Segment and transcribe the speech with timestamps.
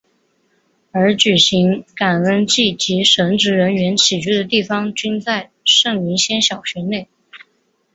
[0.91, 7.07] 而举行感恩祭及神职人员起居的地方均在圣云仙小学内。